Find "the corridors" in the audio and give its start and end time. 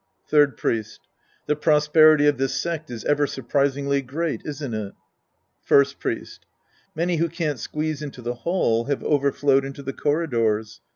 9.83-10.81